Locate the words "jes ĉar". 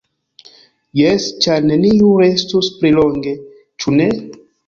1.01-1.67